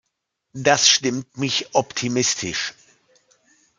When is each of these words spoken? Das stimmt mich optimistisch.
Das 0.53 0.89
stimmt 0.89 1.37
mich 1.37 1.75
optimistisch. 1.75 2.73